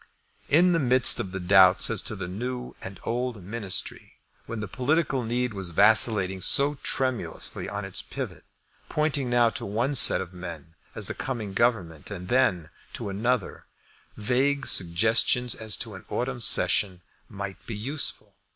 In 0.49 0.71
the 0.71 0.79
midst 0.79 1.19
of 1.19 1.31
the 1.31 1.39
doubts 1.39 1.91
as 1.91 2.01
to 2.01 2.15
the 2.15 2.27
new 2.27 2.75
and 2.81 2.99
old 3.03 3.43
Ministry, 3.43 4.13
when 4.47 4.59
the 4.59 4.67
political 4.67 5.21
needle 5.23 5.57
was 5.57 5.69
vacillating 5.69 6.41
so 6.41 6.79
tremulously 6.81 7.69
on 7.69 7.85
its 7.85 8.01
pivot, 8.01 8.43
pointing 8.89 9.29
now 9.29 9.51
to 9.51 9.63
one 9.63 9.93
set 9.93 10.19
of 10.19 10.33
men 10.33 10.73
as 10.95 11.05
the 11.05 11.13
coming 11.13 11.53
Government 11.53 12.09
and 12.09 12.29
then 12.29 12.71
to 12.93 13.09
another, 13.09 13.67
vague 14.17 14.65
suggestions 14.65 15.53
as 15.53 15.77
to 15.77 15.93
an 15.93 16.03
autumn 16.09 16.41
session 16.41 17.03
might 17.29 17.63
be 17.67 17.75
useful. 17.75 18.33